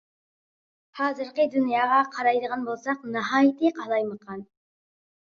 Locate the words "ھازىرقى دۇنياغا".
0.99-1.99